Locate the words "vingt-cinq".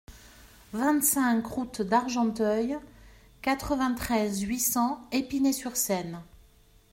0.73-1.45